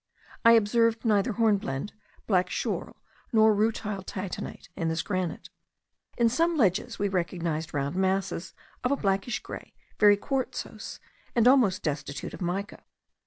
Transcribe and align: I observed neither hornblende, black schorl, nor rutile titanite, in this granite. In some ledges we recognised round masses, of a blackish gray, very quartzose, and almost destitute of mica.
I 0.43 0.53
observed 0.53 1.05
neither 1.05 1.33
hornblende, 1.33 1.93
black 2.25 2.49
schorl, 2.49 2.95
nor 3.31 3.53
rutile 3.53 4.03
titanite, 4.03 4.67
in 4.75 4.87
this 4.89 5.03
granite. 5.03 5.51
In 6.17 6.27
some 6.27 6.57
ledges 6.57 6.97
we 6.97 7.07
recognised 7.07 7.71
round 7.71 7.95
masses, 7.95 8.55
of 8.83 8.89
a 8.91 8.95
blackish 8.97 9.41
gray, 9.43 9.75
very 9.99 10.17
quartzose, 10.17 10.99
and 11.35 11.47
almost 11.47 11.83
destitute 11.83 12.33
of 12.33 12.41
mica. 12.41 12.81